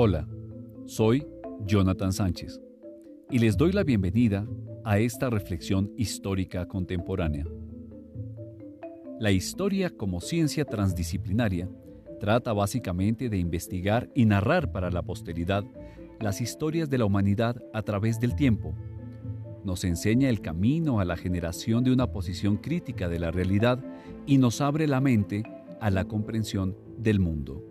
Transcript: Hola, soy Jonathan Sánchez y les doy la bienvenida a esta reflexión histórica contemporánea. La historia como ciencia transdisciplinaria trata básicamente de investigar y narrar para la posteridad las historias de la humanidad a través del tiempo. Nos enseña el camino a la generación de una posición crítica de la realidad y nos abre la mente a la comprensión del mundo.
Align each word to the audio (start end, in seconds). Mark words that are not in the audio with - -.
Hola, 0.00 0.28
soy 0.86 1.26
Jonathan 1.66 2.12
Sánchez 2.12 2.60
y 3.32 3.40
les 3.40 3.56
doy 3.56 3.72
la 3.72 3.82
bienvenida 3.82 4.46
a 4.84 5.00
esta 5.00 5.28
reflexión 5.28 5.92
histórica 5.96 6.68
contemporánea. 6.68 7.44
La 9.18 9.32
historia 9.32 9.90
como 9.90 10.20
ciencia 10.20 10.64
transdisciplinaria 10.64 11.68
trata 12.20 12.52
básicamente 12.52 13.28
de 13.28 13.38
investigar 13.38 14.08
y 14.14 14.24
narrar 14.24 14.70
para 14.70 14.92
la 14.92 15.02
posteridad 15.02 15.64
las 16.20 16.40
historias 16.40 16.88
de 16.88 16.98
la 16.98 17.04
humanidad 17.04 17.60
a 17.72 17.82
través 17.82 18.20
del 18.20 18.36
tiempo. 18.36 18.76
Nos 19.64 19.82
enseña 19.82 20.28
el 20.28 20.40
camino 20.40 21.00
a 21.00 21.04
la 21.04 21.16
generación 21.16 21.82
de 21.82 21.90
una 21.90 22.12
posición 22.12 22.58
crítica 22.58 23.08
de 23.08 23.18
la 23.18 23.32
realidad 23.32 23.84
y 24.26 24.38
nos 24.38 24.60
abre 24.60 24.86
la 24.86 25.00
mente 25.00 25.42
a 25.80 25.90
la 25.90 26.04
comprensión 26.04 26.76
del 26.98 27.18
mundo. 27.18 27.67